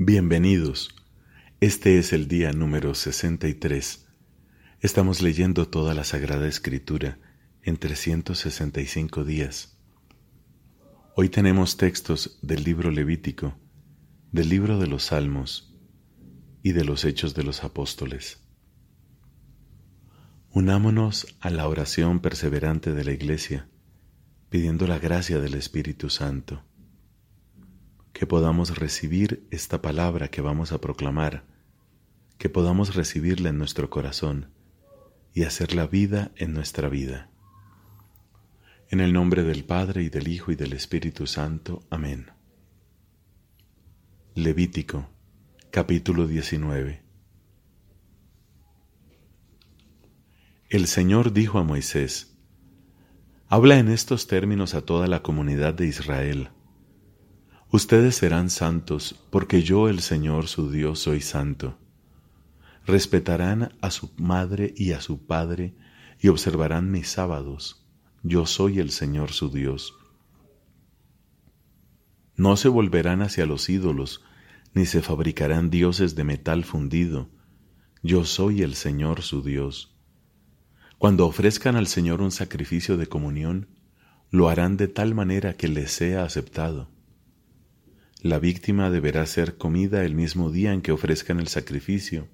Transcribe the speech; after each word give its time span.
Bienvenidos. 0.00 0.94
Este 1.58 1.98
es 1.98 2.12
el 2.12 2.28
día 2.28 2.52
número 2.52 2.94
63. 2.94 4.06
Estamos 4.78 5.22
leyendo 5.22 5.66
toda 5.66 5.92
la 5.92 6.04
Sagrada 6.04 6.46
Escritura 6.46 7.18
en 7.64 7.78
365 7.78 9.24
días. 9.24 9.76
Hoy 11.16 11.30
tenemos 11.30 11.76
textos 11.76 12.38
del 12.42 12.62
libro 12.62 12.92
Levítico, 12.92 13.58
del 14.30 14.48
libro 14.50 14.78
de 14.78 14.86
los 14.86 15.06
Salmos 15.06 15.76
y 16.62 16.70
de 16.74 16.84
los 16.84 17.04
Hechos 17.04 17.34
de 17.34 17.42
los 17.42 17.64
Apóstoles. 17.64 18.40
Unámonos 20.52 21.26
a 21.40 21.50
la 21.50 21.66
oración 21.66 22.20
perseverante 22.20 22.94
de 22.94 23.02
la 23.02 23.10
Iglesia, 23.10 23.68
pidiendo 24.48 24.86
la 24.86 25.00
gracia 25.00 25.40
del 25.40 25.54
Espíritu 25.54 26.08
Santo 26.08 26.62
que 28.18 28.26
podamos 28.26 28.76
recibir 28.76 29.46
esta 29.52 29.80
palabra 29.80 30.26
que 30.26 30.40
vamos 30.40 30.72
a 30.72 30.80
proclamar, 30.80 31.44
que 32.36 32.48
podamos 32.48 32.96
recibirla 32.96 33.50
en 33.50 33.58
nuestro 33.58 33.90
corazón 33.90 34.50
y 35.34 35.44
hacerla 35.44 35.86
vida 35.86 36.32
en 36.34 36.52
nuestra 36.52 36.88
vida. 36.88 37.30
En 38.90 38.98
el 38.98 39.12
nombre 39.12 39.44
del 39.44 39.62
Padre 39.62 40.02
y 40.02 40.08
del 40.08 40.26
Hijo 40.26 40.50
y 40.50 40.56
del 40.56 40.72
Espíritu 40.72 41.28
Santo. 41.28 41.84
Amén. 41.90 42.32
Levítico, 44.34 45.08
capítulo 45.70 46.26
19. 46.26 47.00
El 50.70 50.88
Señor 50.88 51.32
dijo 51.32 51.60
a 51.60 51.62
Moisés, 51.62 52.36
Habla 53.46 53.78
en 53.78 53.88
estos 53.88 54.26
términos 54.26 54.74
a 54.74 54.80
toda 54.80 55.06
la 55.06 55.22
comunidad 55.22 55.72
de 55.72 55.86
Israel 55.86 56.50
Ustedes 57.70 58.16
serán 58.16 58.48
santos, 58.48 59.14
porque 59.28 59.62
yo 59.62 59.90
el 59.90 60.00
Señor 60.00 60.48
su 60.48 60.70
Dios 60.70 61.00
soy 61.00 61.20
santo. 61.20 61.76
Respetarán 62.86 63.76
a 63.82 63.90
su 63.90 64.10
madre 64.16 64.72
y 64.74 64.92
a 64.92 65.02
su 65.02 65.26
padre, 65.26 65.74
y 66.18 66.28
observarán 66.28 66.90
mis 66.90 67.08
sábados. 67.08 67.86
Yo 68.22 68.46
soy 68.46 68.78
el 68.78 68.90
Señor 68.90 69.32
su 69.32 69.50
Dios. 69.50 69.94
No 72.36 72.56
se 72.56 72.68
volverán 72.68 73.20
hacia 73.20 73.44
los 73.44 73.68
ídolos, 73.68 74.22
ni 74.72 74.86
se 74.86 75.02
fabricarán 75.02 75.68
dioses 75.68 76.14
de 76.14 76.24
metal 76.24 76.64
fundido. 76.64 77.28
Yo 78.02 78.24
soy 78.24 78.62
el 78.62 78.76
Señor 78.76 79.20
su 79.20 79.42
Dios. 79.42 79.94
Cuando 80.96 81.26
ofrezcan 81.26 81.76
al 81.76 81.86
Señor 81.86 82.22
un 82.22 82.30
sacrificio 82.30 82.96
de 82.96 83.08
comunión, 83.08 83.68
lo 84.30 84.48
harán 84.48 84.78
de 84.78 84.88
tal 84.88 85.14
manera 85.14 85.52
que 85.52 85.68
les 85.68 85.92
sea 85.92 86.24
aceptado 86.24 86.88
la 88.20 88.40
víctima 88.40 88.90
deberá 88.90 89.24
ser 89.26 89.56
comida 89.56 90.04
el 90.04 90.14
mismo 90.14 90.50
día 90.50 90.72
en 90.72 90.82
que 90.82 90.90
ofrezcan 90.90 91.38
el 91.38 91.46
sacrificio, 91.46 92.28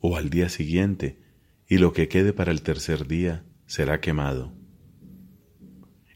o 0.00 0.16
al 0.16 0.28
día 0.28 0.48
siguiente, 0.48 1.20
y 1.68 1.78
lo 1.78 1.92
que 1.92 2.08
quede 2.08 2.32
para 2.32 2.50
el 2.50 2.62
tercer 2.62 3.06
día 3.06 3.44
será 3.66 4.00
quemado. 4.00 4.52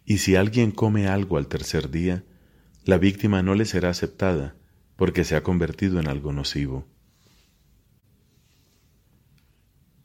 Y 0.04 0.18
si 0.18 0.34
alguien 0.34 0.72
come 0.72 1.06
algo 1.06 1.36
al 1.36 1.46
tercer 1.46 1.90
día, 1.90 2.24
la 2.84 2.98
víctima 2.98 3.42
no 3.42 3.54
le 3.54 3.66
será 3.66 3.90
aceptada, 3.90 4.56
porque 4.96 5.22
se 5.24 5.36
ha 5.36 5.42
convertido 5.42 6.00
en 6.00 6.08
algo 6.08 6.32
nocivo. 6.32 6.86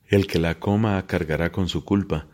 El 0.06 0.28
que 0.28 0.40
la 0.40 0.60
coma 0.60 1.06
cargará 1.08 1.52
con 1.52 1.68
su 1.68 1.84
culpa, 1.84 2.28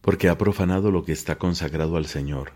porque 0.00 0.28
ha 0.30 0.38
profanado 0.38 0.90
lo 0.90 1.04
que 1.04 1.12
está 1.12 1.36
consagrado 1.36 1.96
al 1.96 2.06
Señor. 2.06 2.54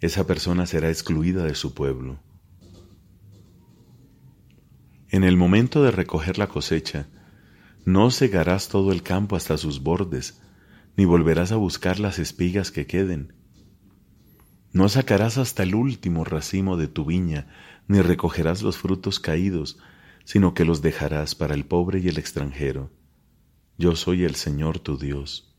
Esa 0.00 0.26
persona 0.26 0.66
será 0.66 0.88
excluida 0.88 1.44
de 1.44 1.54
su 1.54 1.74
pueblo. 1.74 2.18
En 5.12 5.24
el 5.24 5.36
momento 5.36 5.82
de 5.82 5.90
recoger 5.90 6.38
la 6.38 6.46
cosecha, 6.46 7.06
no 7.84 8.10
cegarás 8.10 8.68
todo 8.68 8.92
el 8.92 9.02
campo 9.02 9.36
hasta 9.36 9.58
sus 9.58 9.82
bordes, 9.82 10.40
ni 10.96 11.04
volverás 11.04 11.52
a 11.52 11.56
buscar 11.56 12.00
las 12.00 12.18
espigas 12.18 12.70
que 12.70 12.86
queden. 12.86 13.34
No 14.72 14.88
sacarás 14.88 15.36
hasta 15.36 15.64
el 15.64 15.74
último 15.74 16.24
racimo 16.24 16.78
de 16.78 16.88
tu 16.88 17.04
viña, 17.04 17.46
ni 17.88 18.00
recogerás 18.00 18.62
los 18.62 18.78
frutos 18.78 19.20
caídos, 19.20 19.78
sino 20.24 20.54
que 20.54 20.64
los 20.64 20.80
dejarás 20.80 21.34
para 21.34 21.52
el 21.52 21.66
pobre 21.66 21.98
y 21.98 22.08
el 22.08 22.16
extranjero. 22.16 22.90
Yo 23.76 23.96
soy 23.96 24.24
el 24.24 24.34
Señor 24.34 24.78
tu 24.78 24.96
Dios. 24.96 25.54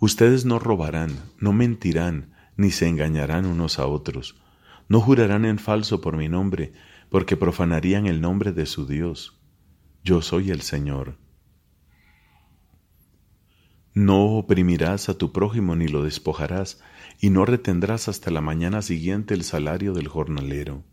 Ustedes 0.00 0.44
no 0.44 0.58
robarán, 0.58 1.12
no 1.38 1.54
mentirán, 1.54 2.34
ni 2.58 2.72
se 2.72 2.88
engañarán 2.88 3.46
unos 3.46 3.78
a 3.78 3.86
otros, 3.86 4.36
no 4.86 5.00
jurarán 5.00 5.46
en 5.46 5.58
falso 5.58 6.02
por 6.02 6.18
mi 6.18 6.28
nombre, 6.28 6.74
porque 7.10 7.36
profanarían 7.36 8.06
el 8.06 8.20
nombre 8.20 8.52
de 8.52 8.66
su 8.66 8.86
Dios. 8.86 9.40
Yo 10.04 10.22
soy 10.22 10.50
el 10.50 10.62
Señor. 10.62 11.18
No 13.94 14.36
oprimirás 14.36 15.08
a 15.08 15.18
tu 15.18 15.32
prójimo 15.32 15.74
ni 15.74 15.88
lo 15.88 16.04
despojarás, 16.04 16.80
y 17.20 17.30
no 17.30 17.44
retendrás 17.44 18.08
hasta 18.08 18.30
la 18.30 18.40
mañana 18.40 18.80
siguiente 18.82 19.34
el 19.34 19.42
salario 19.42 19.92
del 19.92 20.08
jornalero. 20.08 20.84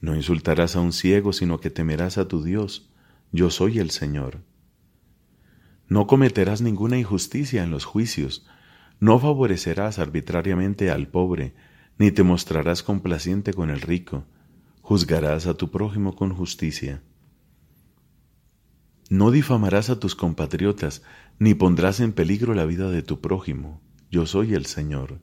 No 0.00 0.16
insultarás 0.16 0.76
a 0.76 0.80
un 0.80 0.92
ciego, 0.92 1.32
sino 1.32 1.60
que 1.60 1.68
temerás 1.68 2.16
a 2.16 2.26
tu 2.26 2.42
Dios. 2.42 2.90
Yo 3.32 3.50
soy 3.50 3.78
el 3.78 3.90
Señor. 3.90 4.40
No 5.88 6.06
cometerás 6.06 6.62
ninguna 6.62 6.98
injusticia 6.98 7.62
en 7.62 7.70
los 7.70 7.84
juicios, 7.84 8.46
no 9.00 9.18
favorecerás 9.18 9.98
arbitrariamente 9.98 10.90
al 10.90 11.08
pobre, 11.08 11.54
ni 11.98 12.10
te 12.12 12.22
mostrarás 12.22 12.82
complaciente 12.82 13.52
con 13.52 13.70
el 13.70 13.80
rico, 13.80 14.24
juzgarás 14.90 15.46
a 15.46 15.54
tu 15.54 15.70
prójimo 15.70 16.16
con 16.16 16.34
justicia. 16.34 17.00
No 19.08 19.30
difamarás 19.30 19.88
a 19.88 20.00
tus 20.00 20.16
compatriotas, 20.16 21.04
ni 21.38 21.54
pondrás 21.54 22.00
en 22.00 22.12
peligro 22.12 22.54
la 22.54 22.64
vida 22.64 22.90
de 22.90 23.02
tu 23.02 23.20
prójimo. 23.20 23.80
Yo 24.10 24.26
soy 24.26 24.54
el 24.54 24.66
Señor. 24.66 25.20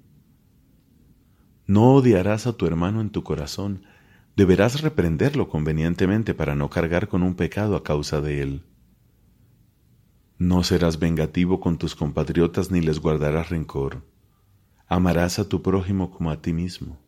No 1.65 1.95
odiarás 1.95 2.47
a 2.47 2.53
tu 2.53 2.65
hermano 2.65 3.01
en 3.01 3.09
tu 3.09 3.23
corazón, 3.23 3.83
deberás 4.37 4.79
reprenderlo 4.79 5.49
convenientemente 5.49 6.33
para 6.33 6.55
no 6.55 6.69
cargar 6.69 7.09
con 7.09 7.21
un 7.21 7.35
pecado 7.35 7.75
a 7.75 7.83
causa 7.83 8.21
de 8.21 8.41
él. 8.41 8.63
No 10.37 10.63
serás 10.63 10.97
vengativo 10.97 11.59
con 11.59 11.77
tus 11.77 11.93
compatriotas 11.93 12.71
ni 12.71 12.79
les 12.79 13.01
guardarás 13.01 13.49
rencor. 13.49 14.05
Amarás 14.87 15.39
a 15.39 15.49
tu 15.49 15.61
prójimo 15.61 16.09
como 16.09 16.31
a 16.31 16.41
ti 16.41 16.53
mismo 16.53 17.05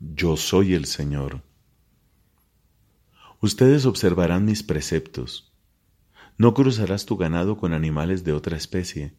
yo 0.00 0.38
soy 0.38 0.72
el 0.72 0.86
Señor. 0.86 1.42
Ustedes 3.42 3.84
observarán 3.84 4.46
mis 4.46 4.62
preceptos. 4.62 5.52
No 6.38 6.54
cruzarás 6.54 7.04
tu 7.04 7.18
ganado 7.18 7.58
con 7.58 7.74
animales 7.74 8.24
de 8.24 8.32
otra 8.32 8.56
especie. 8.56 9.14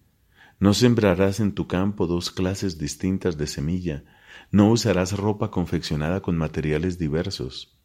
No 0.59 0.73
sembrarás 0.73 1.39
en 1.39 1.53
tu 1.53 1.67
campo 1.67 2.07
dos 2.07 2.31
clases 2.31 2.79
distintas 2.79 3.37
de 3.37 3.45
semilla. 3.45 4.03
No 4.49 4.71
usarás 4.71 5.15
ropa 5.15 5.51
confeccionada 5.51 6.21
con 6.21 6.35
materiales 6.35 6.97
diversos. 6.97 7.77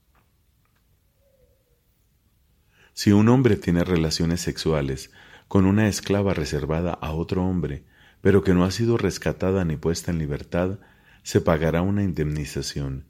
Si 2.95 3.13
un 3.13 3.29
hombre 3.29 3.57
tiene 3.57 3.85
relaciones 3.85 4.41
sexuales 4.41 5.11
con 5.49 5.67
una 5.67 5.87
esclava 5.87 6.33
reservada 6.33 6.93
a 6.95 7.13
otro 7.13 7.45
hombre, 7.45 7.85
pero 8.23 8.43
que 8.43 8.55
no 8.55 8.65
ha 8.65 8.71
sido 8.71 8.97
rescatada 8.97 9.67
ni 9.67 9.77
puesta 9.77 10.11
en 10.11 10.19
libertad, 10.19 10.79
se 11.27 11.41
pagará 11.41 11.83
una 11.83 12.05
indemnización. 12.05 13.09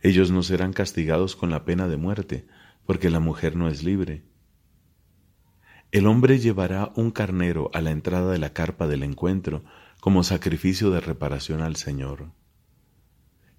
Ellos 0.00 0.30
no 0.30 0.42
serán 0.42 0.72
castigados 0.72 1.36
con 1.36 1.50
la 1.50 1.66
pena 1.66 1.86
de 1.86 1.98
muerte, 1.98 2.46
porque 2.86 3.10
la 3.10 3.20
mujer 3.20 3.56
no 3.56 3.68
es 3.68 3.82
libre. 3.82 4.24
El 5.92 6.06
hombre 6.06 6.38
llevará 6.38 6.92
un 6.96 7.10
carnero 7.10 7.70
a 7.74 7.82
la 7.82 7.90
entrada 7.90 8.32
de 8.32 8.38
la 8.38 8.54
carpa 8.54 8.88
del 8.88 9.02
encuentro 9.02 9.64
como 10.00 10.24
sacrificio 10.24 10.90
de 10.90 11.00
reparación 11.00 11.60
al 11.60 11.76
Señor. 11.76 12.32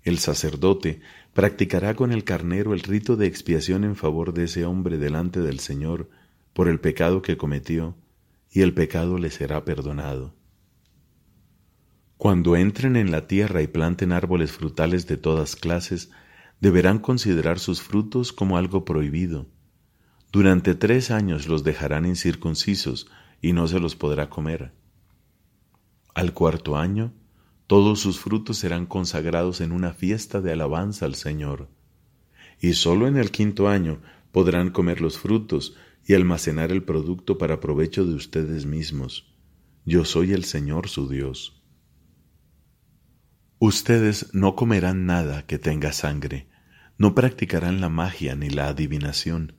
El 0.01 0.17
sacerdote 0.17 1.01
practicará 1.35 1.93
con 1.93 2.11
el 2.11 2.23
carnero 2.23 2.73
el 2.73 2.79
rito 2.79 3.15
de 3.15 3.27
expiación 3.27 3.83
en 3.83 3.95
favor 3.95 4.33
de 4.33 4.45
ese 4.45 4.65
hombre 4.65 4.97
delante 4.97 5.39
del 5.39 5.59
Señor 5.59 6.09
por 6.53 6.67
el 6.67 6.79
pecado 6.79 7.21
que 7.21 7.37
cometió, 7.37 7.95
y 8.49 8.61
el 8.61 8.73
pecado 8.73 9.19
le 9.19 9.29
será 9.29 9.63
perdonado. 9.65 10.38
Cuando 12.19 12.57
entren 12.57 12.97
en 12.97 13.11
la 13.11 13.27
tierra 13.27 13.61
y 13.61 13.67
planten 13.67 14.11
árboles 14.11 14.51
frutales 14.51 15.07
de 15.07 15.15
todas 15.15 15.55
clases, 15.55 16.11
deberán 16.59 16.99
considerar 16.99 17.59
sus 17.59 17.81
frutos 17.81 18.33
como 18.33 18.57
algo 18.57 18.83
prohibido. 18.83 19.47
Durante 20.29 20.75
tres 20.75 21.11
años 21.11 21.47
los 21.47 21.63
dejarán 21.63 22.05
incircuncisos 22.05 23.09
y 23.41 23.53
no 23.53 23.69
se 23.69 23.79
los 23.79 23.95
podrá 23.95 24.29
comer. 24.29 24.73
Al 26.13 26.33
cuarto 26.33 26.75
año, 26.75 27.13
todos 27.67 28.01
sus 28.01 28.19
frutos 28.19 28.57
serán 28.57 28.85
consagrados 28.85 29.61
en 29.61 29.71
una 29.71 29.93
fiesta 29.93 30.41
de 30.41 30.51
alabanza 30.51 31.05
al 31.05 31.15
Señor. 31.15 31.69
Y 32.59 32.73
sólo 32.73 33.07
en 33.07 33.15
el 33.15 33.31
quinto 33.31 33.69
año 33.69 34.01
podrán 34.33 34.71
comer 34.71 34.99
los 34.99 35.17
frutos 35.17 35.77
y 36.05 36.15
almacenar 36.15 36.73
el 36.73 36.83
producto 36.83 37.37
para 37.37 37.61
provecho 37.61 38.05
de 38.05 38.15
ustedes 38.15 38.65
mismos. 38.65 39.33
Yo 39.85 40.03
soy 40.03 40.33
el 40.33 40.43
Señor 40.43 40.89
su 40.89 41.07
Dios. 41.07 41.58
Ustedes 43.61 44.33
no 44.33 44.55
comerán 44.55 45.05
nada 45.05 45.45
que 45.45 45.59
tenga 45.59 45.91
sangre, 45.91 46.47
No 46.97 47.15
practicarán 47.15 47.79
la 47.79 47.87
magia 47.87 48.35
ni 48.35 48.49
la 48.49 48.67
adivinación. 48.67 49.53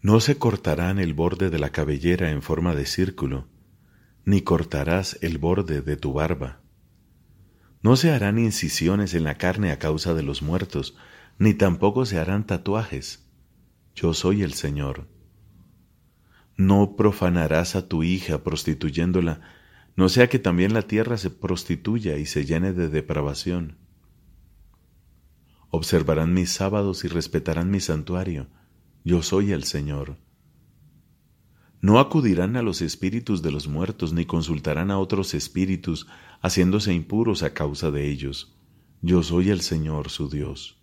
No 0.00 0.20
se 0.20 0.38
cortarán 0.38 0.98
el 0.98 1.12
borde 1.12 1.50
de 1.50 1.58
la 1.58 1.70
cabellera 1.70 2.30
en 2.30 2.40
forma 2.40 2.74
de 2.74 2.86
círculo, 2.86 3.48
ni 4.24 4.42
cortarás 4.42 5.18
el 5.20 5.38
borde 5.38 5.82
de 5.82 5.96
tu 5.96 6.12
barba. 6.14 6.60
No 7.82 7.96
se 7.96 8.12
harán 8.12 8.38
incisiones 8.38 9.14
en 9.14 9.24
la 9.24 9.36
carne 9.36 9.72
a 9.72 9.78
causa 9.78 10.14
de 10.14 10.22
los 10.22 10.40
muertos, 10.40 10.96
ni 11.38 11.54
tampoco 11.54 12.06
se 12.06 12.18
harán 12.18 12.46
tatuajes. 12.46 13.26
Yo 13.94 14.14
soy 14.14 14.42
el 14.42 14.54
Señor. 14.54 15.06
No 16.56 16.96
profanarás 16.96 17.76
a 17.76 17.88
tu 17.88 18.02
hija 18.02 18.42
prostituyéndola, 18.42 19.40
no 19.98 20.08
sea 20.08 20.28
que 20.28 20.38
también 20.38 20.74
la 20.74 20.82
tierra 20.82 21.16
se 21.16 21.28
prostituya 21.28 22.18
y 22.18 22.26
se 22.26 22.44
llene 22.44 22.72
de 22.72 22.88
depravación. 22.88 23.78
Observarán 25.70 26.32
mis 26.32 26.52
sábados 26.52 27.04
y 27.04 27.08
respetarán 27.08 27.72
mi 27.72 27.80
santuario. 27.80 28.46
Yo 29.02 29.24
soy 29.24 29.50
el 29.50 29.64
Señor. 29.64 30.16
No 31.80 31.98
acudirán 31.98 32.54
a 32.54 32.62
los 32.62 32.80
espíritus 32.80 33.42
de 33.42 33.50
los 33.50 33.66
muertos, 33.66 34.12
ni 34.12 34.24
consultarán 34.24 34.92
a 34.92 35.00
otros 35.00 35.34
espíritus, 35.34 36.06
haciéndose 36.42 36.94
impuros 36.94 37.42
a 37.42 37.52
causa 37.52 37.90
de 37.90 38.08
ellos. 38.08 38.56
Yo 39.02 39.24
soy 39.24 39.50
el 39.50 39.62
Señor 39.62 40.10
su 40.10 40.30
Dios. 40.30 40.78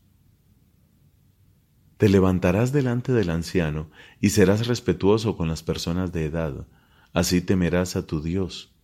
Te 1.96 2.10
levantarás 2.10 2.74
delante 2.74 3.14
del 3.14 3.30
anciano 3.30 3.90
y 4.20 4.32
serás 4.32 4.68
respetuoso 4.68 5.38
con 5.38 5.48
las 5.48 5.64
personas 5.64 6.12
de 6.12 6.26
edad, 6.26 6.68
así 7.14 7.40
temerás 7.40 7.96
a 7.96 8.06
tu 8.06 8.22
Dios. 8.22 8.75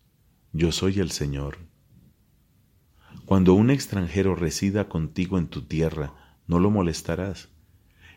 Yo 0.54 0.74
soy 0.74 1.00
el 1.00 1.12
Señor. 1.12 1.60
Cuando 3.26 3.54
un 3.54 3.70
extranjero 3.70 4.36
resida 4.36 4.90
contigo 4.90 5.38
en 5.38 5.48
tu 5.48 5.62
tierra, 5.62 6.14
no 6.46 6.60
lo 6.60 6.70
molestarás. 6.70 7.48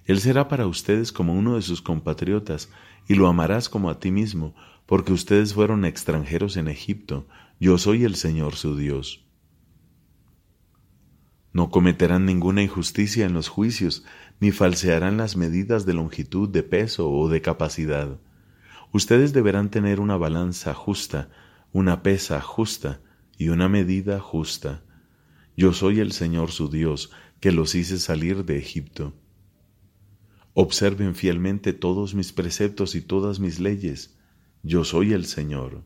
Él 0.05 0.19
será 0.19 0.49
para 0.49 0.67
ustedes 0.67 1.13
como 1.13 1.33
uno 1.33 1.55
de 1.55 1.63
sus 1.63 1.81
compatriotas, 1.81 2.71
y 3.07 3.15
lo 3.15 3.29
amarás 3.29 3.69
como 3.69 3.89
a 3.89 4.01
ti 4.01 4.11
mismo, 4.11 4.57
porque 4.87 5.13
ustedes 5.13 5.55
fueron 5.55 5.85
extranjeros 5.85 6.57
en 6.57 6.67
Egipto, 6.67 7.29
yo 7.61 7.79
soy 7.79 8.03
el 8.03 8.17
Señor 8.17 8.57
su 8.57 8.77
Dios. 8.77 9.25
No 11.53 11.71
cometerán 11.71 12.27
ninguna 12.27 12.63
injusticia 12.63 13.27
en 13.27 13.33
los 13.33 13.49
juicios, 13.49 14.05
ni 14.41 14.51
falsearán 14.51 15.17
las 15.17 15.37
medidas 15.37 15.87
de 15.87 15.95
longitud, 15.95 16.49
de 16.49 16.65
peso 16.65 17.09
o 17.13 17.29
de 17.29 17.41
capacidad. 17.41 18.19
Ustedes 18.93 19.33
deberán 19.33 19.71
tener 19.71 20.01
una 20.01 20.17
balanza 20.17 20.75
justa, 20.75 21.29
una 21.75 22.05
pesa 22.05 22.41
justa 22.41 23.01
y 23.37 23.49
una 23.49 23.69
medida 23.69 24.21
justa. 24.21 24.85
Yo 25.57 25.73
soy 25.73 25.99
el 25.99 26.13
Señor 26.13 26.53
su 26.53 26.71
Dios, 26.71 27.11
que 27.41 27.51
los 27.51 27.75
hice 27.75 27.99
salir 27.99 28.45
de 28.45 28.59
Egipto. 28.59 29.13
Observen 30.53 31.17
fielmente 31.17 31.73
todos 31.73 32.15
mis 32.15 32.33
preceptos 32.33 32.95
y 32.95 33.01
todas 33.01 33.41
mis 33.41 33.59
leyes. 33.59 34.17
Yo 34.63 34.85
soy 34.85 35.15
el 35.15 35.27
Señor. 35.27 35.83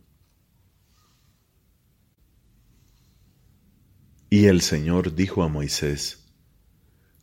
Y 4.29 4.45
el 4.45 4.61
Señor 4.61 5.15
dijo 5.15 5.43
a 5.43 5.49
Moisés, 5.49 6.29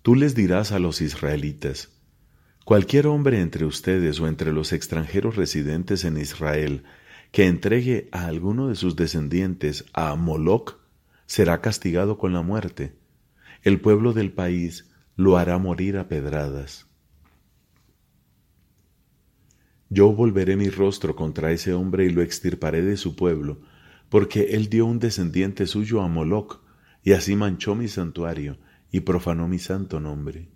Tú 0.01 0.15
les 0.15 0.33
dirás 0.33 0.71
a 0.71 0.79
los 0.79 1.01
israelitas, 1.01 1.91
Cualquier 2.65 3.05
hombre 3.05 3.41
entre 3.41 3.63
ustedes 3.65 4.19
o 4.19 4.27
entre 4.27 4.51
los 4.51 4.73
extranjeros 4.73 5.35
residentes 5.35 6.03
en 6.03 6.17
Israel 6.17 6.83
que 7.35 7.47
entregue 7.47 8.07
a 8.13 8.27
alguno 8.27 8.69
de 8.69 8.75
sus 8.75 8.95
descendientes 8.95 9.83
a 9.91 10.15
Moloc 10.15 10.79
será 11.25 11.59
castigado 11.59 12.17
con 12.17 12.31
la 12.31 12.41
muerte. 12.41 12.95
El 13.61 13.81
pueblo 13.81 14.13
del 14.13 14.31
país 14.31 14.89
lo 15.17 15.37
hará 15.37 15.57
morir 15.57 15.97
a 15.97 16.07
pedradas. 16.07 16.87
Yo 19.89 20.13
volveré 20.13 20.55
mi 20.55 20.69
rostro 20.69 21.17
contra 21.17 21.51
ese 21.51 21.73
hombre 21.73 22.05
y 22.05 22.09
lo 22.09 22.21
extirparé 22.21 22.81
de 22.83 22.95
su 22.95 23.17
pueblo, 23.17 23.59
porque 24.07 24.51
él 24.51 24.69
dio 24.69 24.85
un 24.85 24.99
descendiente 24.99 25.67
suyo 25.67 26.01
a 26.01 26.07
Moloc, 26.07 26.61
y 27.03 27.11
así 27.11 27.35
manchó 27.35 27.75
mi 27.75 27.89
santuario 27.89 28.59
y 28.91 29.01
profanó 29.01 29.49
mi 29.49 29.59
santo 29.59 29.99
nombre. 29.99 30.47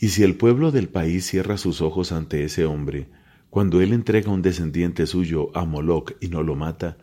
Y 0.00 0.08
si 0.08 0.24
el 0.24 0.34
pueblo 0.34 0.72
del 0.72 0.88
país 0.88 1.26
cierra 1.26 1.58
sus 1.58 1.80
ojos 1.80 2.10
ante 2.10 2.42
ese 2.42 2.64
hombre, 2.64 3.08
cuando 3.50 3.80
él 3.80 3.92
entrega 3.92 4.30
un 4.30 4.42
descendiente 4.42 5.06
suyo 5.06 5.56
a 5.56 5.64
Moloc 5.64 6.16
y 6.20 6.28
no 6.28 6.42
lo 6.42 6.54
mata, 6.54 6.98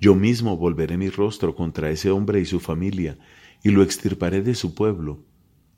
yo 0.00 0.14
mismo 0.14 0.56
volveré 0.56 0.96
mi 0.96 1.08
rostro 1.08 1.54
contra 1.54 1.90
ese 1.90 2.10
hombre 2.10 2.40
y 2.40 2.44
su 2.44 2.60
familia, 2.60 3.18
y 3.62 3.70
lo 3.70 3.82
extirparé 3.82 4.42
de 4.42 4.54
su 4.54 4.74
pueblo, 4.74 5.24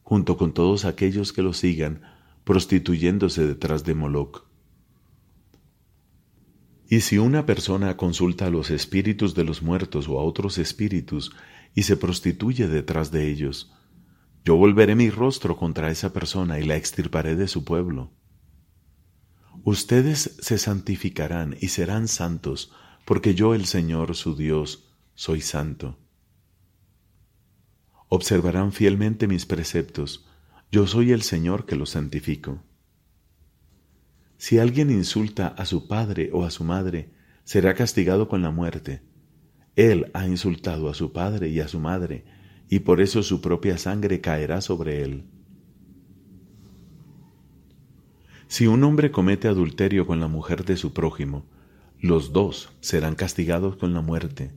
junto 0.02 0.36
con 0.36 0.52
todos 0.52 0.84
aquellos 0.84 1.32
que 1.32 1.42
lo 1.42 1.52
sigan, 1.52 2.02
prostituyéndose 2.44 3.46
detrás 3.46 3.84
de 3.84 3.94
Moloc. 3.94 4.46
Y 6.88 7.02
si 7.02 7.18
una 7.18 7.46
persona 7.46 7.96
consulta 7.96 8.46
a 8.46 8.50
los 8.50 8.70
espíritus 8.70 9.34
de 9.34 9.44
los 9.44 9.62
muertos 9.62 10.08
o 10.08 10.18
a 10.18 10.24
otros 10.24 10.58
espíritus 10.58 11.32
y 11.74 11.84
se 11.84 11.96
prostituye 11.96 12.66
detrás 12.66 13.12
de 13.12 13.30
ellos, 13.30 13.72
yo 14.44 14.56
volveré 14.56 14.96
mi 14.96 15.08
rostro 15.08 15.56
contra 15.56 15.90
esa 15.90 16.12
persona 16.12 16.58
y 16.58 16.64
la 16.64 16.76
extirparé 16.76 17.36
de 17.36 17.46
su 17.46 17.64
pueblo. 17.64 18.10
Ustedes 19.64 20.36
se 20.40 20.56
santificarán 20.56 21.56
y 21.60 21.68
serán 21.68 22.08
santos, 22.08 22.72
porque 23.04 23.34
yo 23.34 23.54
el 23.54 23.66
Señor 23.66 24.16
su 24.16 24.34
Dios 24.34 24.90
soy 25.14 25.42
santo. 25.42 25.98
Observarán 28.08 28.72
fielmente 28.72 29.28
mis 29.28 29.46
preceptos, 29.46 30.26
yo 30.72 30.86
soy 30.86 31.12
el 31.12 31.22
Señor 31.22 31.66
que 31.66 31.76
los 31.76 31.90
santifico. 31.90 32.62
Si 34.38 34.58
alguien 34.58 34.90
insulta 34.90 35.48
a 35.48 35.66
su 35.66 35.86
padre 35.86 36.30
o 36.32 36.44
a 36.44 36.50
su 36.50 36.64
madre, 36.64 37.12
será 37.44 37.74
castigado 37.74 38.28
con 38.28 38.40
la 38.40 38.50
muerte. 38.50 39.02
Él 39.76 40.10
ha 40.14 40.26
insultado 40.26 40.88
a 40.88 40.94
su 40.94 41.12
padre 41.12 41.50
y 41.50 41.60
a 41.60 41.68
su 41.68 41.80
madre, 41.80 42.24
y 42.68 42.78
por 42.78 43.00
eso 43.00 43.22
su 43.22 43.40
propia 43.40 43.76
sangre 43.76 44.20
caerá 44.20 44.60
sobre 44.60 45.02
él. 45.02 45.24
Si 48.50 48.66
un 48.66 48.82
hombre 48.82 49.12
comete 49.12 49.46
adulterio 49.46 50.08
con 50.08 50.18
la 50.18 50.26
mujer 50.26 50.64
de 50.64 50.76
su 50.76 50.92
prójimo, 50.92 51.44
los 52.00 52.32
dos 52.32 52.70
serán 52.80 53.14
castigados 53.14 53.76
con 53.76 53.94
la 53.94 54.00
muerte. 54.00 54.50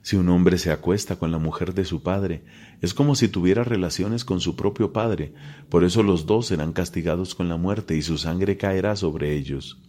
Si 0.00 0.14
un 0.14 0.28
hombre 0.28 0.58
se 0.58 0.70
acuesta 0.70 1.18
con 1.18 1.32
la 1.32 1.38
mujer 1.38 1.74
de 1.74 1.84
su 1.84 2.04
padre, 2.04 2.44
es 2.80 2.94
como 2.94 3.16
si 3.16 3.26
tuviera 3.26 3.64
relaciones 3.64 4.24
con 4.24 4.40
su 4.40 4.54
propio 4.54 4.92
padre, 4.92 5.34
por 5.68 5.82
eso 5.82 6.04
los 6.04 6.24
dos 6.24 6.46
serán 6.46 6.72
castigados 6.72 7.34
con 7.34 7.48
la 7.48 7.56
muerte 7.56 7.96
y 7.96 8.02
su 8.02 8.16
sangre 8.16 8.56
caerá 8.56 8.94
sobre 8.94 9.34
ellos. 9.34 9.82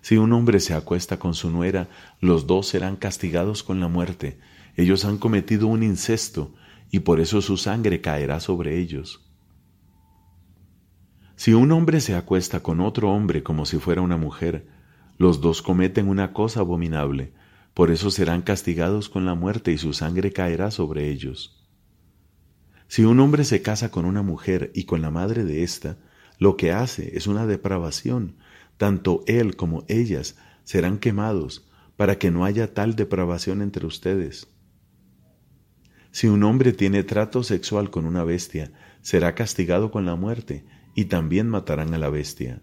Si 0.00 0.16
un 0.16 0.32
hombre 0.32 0.60
se 0.60 0.74
acuesta 0.74 1.18
con 1.18 1.34
su 1.34 1.50
nuera, 1.50 1.88
los 2.20 2.46
dos 2.46 2.68
serán 2.68 2.94
castigados 2.94 3.64
con 3.64 3.80
la 3.80 3.88
muerte. 3.88 4.38
Ellos 4.76 5.04
han 5.04 5.18
cometido 5.18 5.66
un 5.66 5.82
incesto, 5.82 6.54
y 6.88 7.00
por 7.00 7.18
eso 7.18 7.42
su 7.42 7.56
sangre 7.56 8.00
caerá 8.00 8.38
sobre 8.38 8.78
ellos. 8.78 9.31
Si 11.42 11.54
un 11.54 11.72
hombre 11.72 12.00
se 12.00 12.14
acuesta 12.14 12.60
con 12.60 12.80
otro 12.80 13.10
hombre 13.10 13.42
como 13.42 13.66
si 13.66 13.80
fuera 13.80 14.00
una 14.00 14.16
mujer, 14.16 14.64
los 15.18 15.40
dos 15.40 15.60
cometen 15.60 16.06
una 16.06 16.32
cosa 16.32 16.60
abominable, 16.60 17.32
por 17.74 17.90
eso 17.90 18.12
serán 18.12 18.42
castigados 18.42 19.08
con 19.08 19.26
la 19.26 19.34
muerte 19.34 19.72
y 19.72 19.76
su 19.76 19.92
sangre 19.92 20.32
caerá 20.32 20.70
sobre 20.70 21.08
ellos. 21.10 21.66
Si 22.86 23.02
un 23.02 23.18
hombre 23.18 23.42
se 23.42 23.60
casa 23.60 23.90
con 23.90 24.04
una 24.04 24.22
mujer 24.22 24.70
y 24.72 24.84
con 24.84 25.02
la 25.02 25.10
madre 25.10 25.42
de 25.42 25.64
ésta, 25.64 25.96
lo 26.38 26.56
que 26.56 26.70
hace 26.70 27.16
es 27.16 27.26
una 27.26 27.44
depravación, 27.44 28.36
tanto 28.76 29.24
él 29.26 29.56
como 29.56 29.84
ellas 29.88 30.36
serán 30.62 30.98
quemados, 30.98 31.68
para 31.96 32.18
que 32.20 32.30
no 32.30 32.44
haya 32.44 32.72
tal 32.72 32.94
depravación 32.94 33.62
entre 33.62 33.84
ustedes. 33.84 34.46
Si 36.12 36.28
un 36.28 36.44
hombre 36.44 36.72
tiene 36.72 37.02
trato 37.02 37.42
sexual 37.42 37.90
con 37.90 38.06
una 38.06 38.22
bestia, 38.22 38.70
será 39.00 39.34
castigado 39.34 39.90
con 39.90 40.06
la 40.06 40.14
muerte, 40.14 40.64
y 40.94 41.06
también 41.06 41.48
matarán 41.48 41.94
a 41.94 41.98
la 41.98 42.10
bestia. 42.10 42.62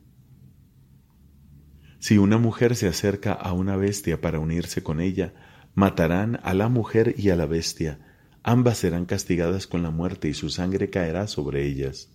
Si 1.99 2.17
una 2.17 2.37
mujer 2.37 2.75
se 2.75 2.87
acerca 2.87 3.33
a 3.33 3.51
una 3.53 3.75
bestia 3.75 4.21
para 4.21 4.39
unirse 4.39 4.83
con 4.83 5.01
ella, 5.01 5.33
matarán 5.75 6.39
a 6.43 6.53
la 6.53 6.69
mujer 6.69 7.15
y 7.17 7.29
a 7.29 7.35
la 7.35 7.45
bestia. 7.45 7.99
Ambas 8.41 8.77
serán 8.77 9.05
castigadas 9.05 9.67
con 9.67 9.83
la 9.83 9.91
muerte 9.91 10.29
y 10.29 10.33
su 10.33 10.49
sangre 10.49 10.89
caerá 10.89 11.27
sobre 11.27 11.65
ellas. 11.65 12.09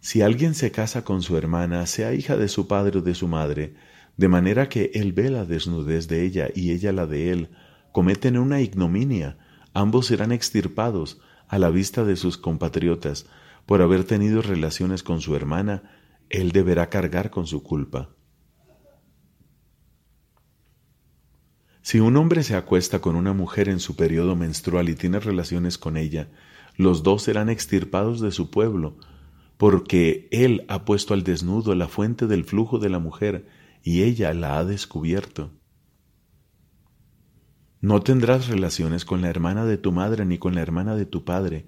Si 0.00 0.22
alguien 0.22 0.54
se 0.54 0.70
casa 0.70 1.04
con 1.04 1.22
su 1.22 1.36
hermana, 1.36 1.84
sea 1.86 2.14
hija 2.14 2.36
de 2.36 2.48
su 2.48 2.68
padre 2.68 3.00
o 3.00 3.02
de 3.02 3.14
su 3.14 3.26
madre, 3.26 3.74
de 4.16 4.28
manera 4.28 4.68
que 4.68 4.92
él 4.94 5.12
ve 5.12 5.28
la 5.30 5.44
desnudez 5.44 6.06
de 6.06 6.24
ella 6.24 6.48
y 6.54 6.70
ella 6.70 6.92
la 6.92 7.06
de 7.06 7.30
él, 7.30 7.50
cometen 7.92 8.38
una 8.38 8.60
ignominia, 8.60 9.38
ambos 9.74 10.06
serán 10.06 10.30
extirpados 10.30 11.20
a 11.48 11.58
la 11.58 11.70
vista 11.70 12.04
de 12.04 12.16
sus 12.16 12.38
compatriotas 12.38 13.26
por 13.68 13.82
haber 13.82 14.04
tenido 14.04 14.40
relaciones 14.40 15.02
con 15.02 15.20
su 15.20 15.36
hermana 15.36 15.82
él 16.30 16.52
deberá 16.52 16.88
cargar 16.88 17.28
con 17.28 17.46
su 17.46 17.62
culpa. 17.62 18.08
Si 21.82 22.00
un 22.00 22.16
hombre 22.16 22.42
se 22.44 22.56
acuesta 22.56 23.02
con 23.02 23.14
una 23.14 23.34
mujer 23.34 23.68
en 23.68 23.78
su 23.78 23.94
periodo 23.94 24.36
menstrual 24.36 24.88
y 24.88 24.94
tiene 24.94 25.20
relaciones 25.20 25.76
con 25.76 25.98
ella, 25.98 26.30
los 26.76 27.02
dos 27.02 27.24
serán 27.24 27.50
extirpados 27.50 28.22
de 28.22 28.32
su 28.32 28.50
pueblo, 28.50 28.96
porque 29.58 30.30
él 30.32 30.64
ha 30.68 30.86
puesto 30.86 31.12
al 31.12 31.22
desnudo 31.22 31.74
la 31.74 31.88
fuente 31.88 32.26
del 32.26 32.44
flujo 32.44 32.78
de 32.78 32.88
la 32.88 33.00
mujer 33.00 33.48
y 33.82 34.02
ella 34.04 34.32
la 34.32 34.56
ha 34.56 34.64
descubierto. 34.64 35.52
No 37.82 38.00
tendrás 38.00 38.48
relaciones 38.48 39.04
con 39.04 39.20
la 39.20 39.28
hermana 39.28 39.66
de 39.66 39.76
tu 39.76 39.92
madre 39.92 40.24
ni 40.24 40.38
con 40.38 40.54
la 40.54 40.62
hermana 40.62 40.96
de 40.96 41.04
tu 41.04 41.26
padre, 41.26 41.66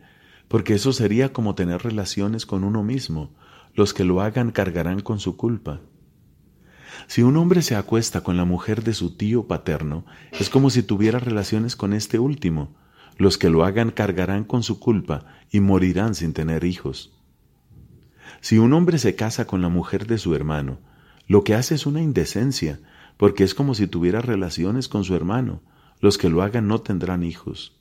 porque 0.50 0.74
eso 0.74 0.92
sería 0.92 1.32
como 1.32 1.54
tener 1.54 1.80
relaciones 1.80 2.44
con 2.44 2.64
uno 2.64 2.82
mismo. 2.82 3.30
Los 3.72 3.94
que 3.94 4.02
lo 4.02 4.20
hagan 4.20 4.50
cargarán 4.50 4.98
con 4.98 5.20
su 5.20 5.36
culpa. 5.36 5.80
Si 7.06 7.22
un 7.22 7.36
hombre 7.36 7.62
se 7.62 7.76
acuesta 7.76 8.24
con 8.24 8.36
la 8.36 8.44
mujer 8.44 8.82
de 8.82 8.92
su 8.92 9.16
tío 9.16 9.46
paterno, 9.46 10.04
es 10.32 10.50
como 10.50 10.68
si 10.70 10.82
tuviera 10.82 11.20
relaciones 11.20 11.76
con 11.76 11.92
este 11.92 12.18
último. 12.18 12.74
Los 13.16 13.38
que 13.38 13.48
lo 13.48 13.64
hagan 13.64 13.92
cargarán 13.92 14.42
con 14.42 14.64
su 14.64 14.80
culpa 14.80 15.24
y 15.52 15.60
morirán 15.60 16.16
sin 16.16 16.32
tener 16.32 16.64
hijos. 16.64 17.16
Si 18.40 18.58
un 18.58 18.72
hombre 18.72 18.98
se 18.98 19.14
casa 19.14 19.46
con 19.46 19.62
la 19.62 19.68
mujer 19.68 20.08
de 20.08 20.18
su 20.18 20.34
hermano, 20.34 20.80
lo 21.28 21.44
que 21.44 21.54
hace 21.54 21.76
es 21.76 21.86
una 21.86 22.02
indecencia, 22.02 22.80
porque 23.18 23.44
es 23.44 23.54
como 23.54 23.76
si 23.76 23.86
tuviera 23.86 24.20
relaciones 24.20 24.88
con 24.88 25.04
su 25.04 25.14
hermano. 25.14 25.62
Los 26.00 26.18
que 26.18 26.28
lo 26.28 26.42
hagan 26.42 26.66
no 26.66 26.80
tendrán 26.80 27.22
hijos. 27.22 27.79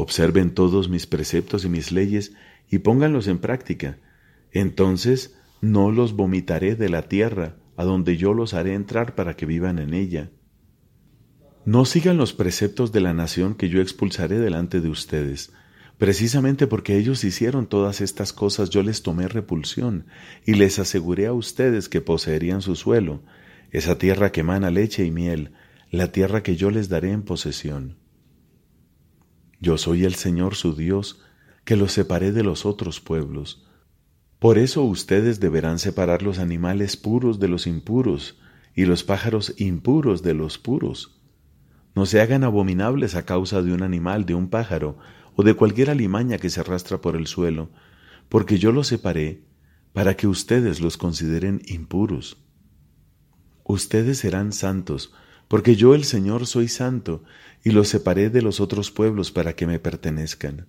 Observen 0.00 0.54
todos 0.54 0.88
mis 0.88 1.08
preceptos 1.08 1.64
y 1.64 1.68
mis 1.68 1.90
leyes 1.90 2.32
y 2.70 2.78
pónganlos 2.78 3.26
en 3.26 3.40
práctica. 3.40 3.98
Entonces 4.52 5.34
no 5.60 5.90
los 5.90 6.12
vomitaré 6.12 6.76
de 6.76 6.88
la 6.88 7.08
tierra, 7.08 7.56
a 7.76 7.82
donde 7.82 8.16
yo 8.16 8.32
los 8.32 8.54
haré 8.54 8.74
entrar 8.74 9.16
para 9.16 9.34
que 9.34 9.44
vivan 9.44 9.80
en 9.80 9.94
ella. 9.94 10.30
No 11.64 11.84
sigan 11.84 12.16
los 12.16 12.32
preceptos 12.32 12.92
de 12.92 13.00
la 13.00 13.12
nación 13.12 13.56
que 13.56 13.68
yo 13.68 13.80
expulsaré 13.80 14.38
delante 14.38 14.80
de 14.80 14.88
ustedes. 14.88 15.52
Precisamente 15.98 16.68
porque 16.68 16.96
ellos 16.96 17.24
hicieron 17.24 17.66
todas 17.66 18.00
estas 18.00 18.32
cosas 18.32 18.70
yo 18.70 18.84
les 18.84 19.02
tomé 19.02 19.26
repulsión 19.26 20.06
y 20.46 20.54
les 20.54 20.78
aseguré 20.78 21.26
a 21.26 21.32
ustedes 21.32 21.88
que 21.88 22.00
poseerían 22.00 22.62
su 22.62 22.76
suelo, 22.76 23.24
esa 23.72 23.98
tierra 23.98 24.30
que 24.30 24.42
emana 24.42 24.70
leche 24.70 25.04
y 25.04 25.10
miel, 25.10 25.54
la 25.90 26.12
tierra 26.12 26.44
que 26.44 26.54
yo 26.54 26.70
les 26.70 26.88
daré 26.88 27.10
en 27.10 27.22
posesión. 27.22 27.96
Yo 29.60 29.78
soy 29.78 30.04
el 30.04 30.14
Señor 30.14 30.54
su 30.54 30.74
Dios, 30.74 31.20
que 31.64 31.76
los 31.76 31.92
separé 31.92 32.32
de 32.32 32.42
los 32.42 32.64
otros 32.64 33.00
pueblos. 33.00 33.66
Por 34.38 34.56
eso 34.56 34.82
ustedes 34.84 35.40
deberán 35.40 35.78
separar 35.78 36.22
los 36.22 36.38
animales 36.38 36.96
puros 36.96 37.40
de 37.40 37.48
los 37.48 37.66
impuros, 37.66 38.38
y 38.74 38.84
los 38.84 39.02
pájaros 39.02 39.54
impuros 39.56 40.22
de 40.22 40.34
los 40.34 40.58
puros. 40.58 41.20
No 41.96 42.06
se 42.06 42.20
hagan 42.20 42.44
abominables 42.44 43.16
a 43.16 43.24
causa 43.24 43.60
de 43.60 43.72
un 43.72 43.82
animal, 43.82 44.24
de 44.24 44.34
un 44.34 44.48
pájaro, 44.48 44.98
o 45.34 45.42
de 45.42 45.54
cualquier 45.54 45.90
alimaña 45.90 46.38
que 46.38 46.50
se 46.50 46.60
arrastra 46.60 47.00
por 47.00 47.16
el 47.16 47.26
suelo, 47.26 47.70
porque 48.28 48.58
yo 48.58 48.70
los 48.70 48.86
separé 48.86 49.42
para 49.92 50.16
que 50.16 50.28
ustedes 50.28 50.80
los 50.80 50.96
consideren 50.96 51.60
impuros. 51.66 52.36
Ustedes 53.64 54.18
serán 54.18 54.52
santos, 54.52 55.12
porque 55.48 55.76
yo 55.76 55.94
el 55.94 56.04
Señor 56.04 56.46
soy 56.46 56.68
santo, 56.68 57.24
y 57.64 57.70
los 57.70 57.88
separé 57.88 58.30
de 58.30 58.42
los 58.42 58.60
otros 58.60 58.90
pueblos 58.90 59.32
para 59.32 59.54
que 59.54 59.66
me 59.66 59.78
pertenezcan. 59.78 60.68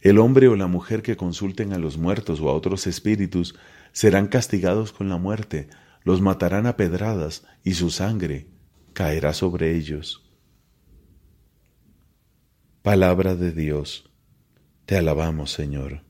El 0.00 0.18
hombre 0.18 0.48
o 0.48 0.56
la 0.56 0.66
mujer 0.66 1.02
que 1.02 1.16
consulten 1.16 1.72
a 1.72 1.78
los 1.78 1.96
muertos 1.96 2.40
o 2.40 2.50
a 2.50 2.52
otros 2.52 2.86
espíritus 2.86 3.54
serán 3.92 4.28
castigados 4.28 4.92
con 4.92 5.08
la 5.08 5.16
muerte, 5.16 5.68
los 6.02 6.20
matarán 6.20 6.66
a 6.66 6.76
pedradas, 6.76 7.46
y 7.64 7.74
su 7.74 7.90
sangre 7.90 8.48
caerá 8.92 9.32
sobre 9.32 9.74
ellos. 9.74 10.30
Palabra 12.82 13.34
de 13.34 13.50
Dios, 13.52 14.10
te 14.84 14.98
alabamos 14.98 15.50
Señor. 15.50 16.02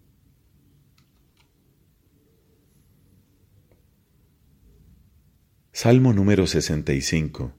Salmo 5.77 6.13
número 6.13 6.47
65 6.47 7.51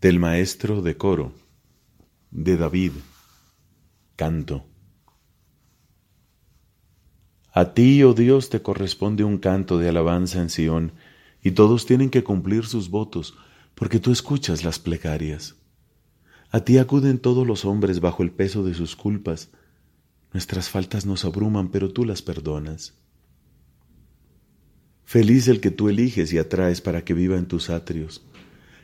del 0.00 0.18
maestro 0.18 0.80
de 0.80 0.96
coro 0.96 1.34
de 2.30 2.56
David. 2.56 2.92
Canto. 4.16 4.64
A 7.52 7.74
ti, 7.74 8.02
oh 8.04 8.14
Dios, 8.14 8.48
te 8.48 8.62
corresponde 8.62 9.22
un 9.22 9.36
canto 9.36 9.76
de 9.76 9.90
alabanza 9.90 10.40
en 10.40 10.48
Sión, 10.48 10.92
y 11.42 11.50
todos 11.50 11.84
tienen 11.84 12.08
que 12.08 12.24
cumplir 12.24 12.64
sus 12.64 12.88
votos, 12.88 13.34
porque 13.74 14.00
tú 14.00 14.12
escuchas 14.12 14.64
las 14.64 14.78
plegarias. 14.78 15.56
A 16.50 16.60
ti 16.60 16.78
acuden 16.78 17.18
todos 17.18 17.46
los 17.46 17.66
hombres 17.66 18.00
bajo 18.00 18.22
el 18.22 18.30
peso 18.30 18.64
de 18.64 18.72
sus 18.72 18.96
culpas. 18.96 19.50
Nuestras 20.32 20.70
faltas 20.70 21.04
nos 21.04 21.26
abruman, 21.26 21.70
pero 21.70 21.92
tú 21.92 22.06
las 22.06 22.22
perdonas. 22.22 22.94
Feliz 25.12 25.46
el 25.48 25.60
que 25.60 25.70
tú 25.70 25.90
eliges 25.90 26.32
y 26.32 26.38
atraes 26.38 26.80
para 26.80 27.04
que 27.04 27.12
viva 27.12 27.36
en 27.36 27.44
tus 27.44 27.68
atrios, 27.68 28.24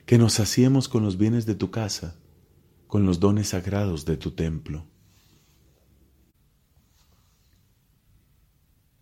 que 0.04 0.18
nos 0.18 0.34
saciemos 0.34 0.86
con 0.86 1.02
los 1.02 1.16
bienes 1.16 1.46
de 1.46 1.54
tu 1.54 1.70
casa, 1.70 2.16
con 2.86 3.06
los 3.06 3.18
dones 3.18 3.48
sagrados 3.48 4.04
de 4.04 4.18
tu 4.18 4.32
templo. 4.32 4.84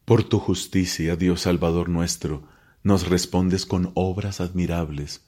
Por 0.04 0.22
tu 0.22 0.38
justicia, 0.38 1.16
Dios 1.16 1.40
Salvador 1.40 1.88
nuestro, 1.88 2.46
nos 2.84 3.08
respondes 3.08 3.66
con 3.66 3.90
obras 3.94 4.40
admirables. 4.40 5.22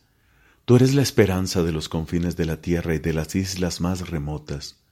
Tú 0.66 0.76
eres 0.76 0.94
la 0.94 1.02
esperanza 1.02 1.64
de 1.64 1.72
los 1.72 1.88
confines 1.88 2.36
de 2.36 2.46
la 2.46 2.60
tierra 2.60 2.94
y 2.94 3.00
de 3.00 3.12
las 3.12 3.34
islas 3.34 3.80
más 3.80 4.08
remotas. 4.08 4.84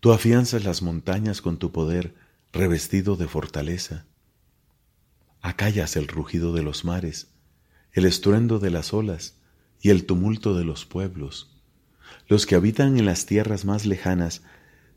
Tú 0.00 0.10
afianzas 0.10 0.64
las 0.64 0.82
montañas 0.82 1.40
con 1.40 1.58
tu 1.58 1.70
poder, 1.70 2.16
revestido 2.52 3.14
de 3.14 3.28
fortaleza 3.28 4.06
acallas 5.46 5.94
el 5.94 6.08
rugido 6.08 6.52
de 6.52 6.64
los 6.64 6.84
mares, 6.84 7.28
el 7.92 8.04
estruendo 8.04 8.58
de 8.58 8.70
las 8.70 8.92
olas 8.92 9.38
y 9.80 9.90
el 9.90 10.04
tumulto 10.04 10.56
de 10.56 10.64
los 10.64 10.86
pueblos. 10.86 11.56
Los 12.26 12.46
que 12.46 12.56
habitan 12.56 12.98
en 12.98 13.04
las 13.04 13.26
tierras 13.26 13.64
más 13.64 13.86
lejanas 13.86 14.42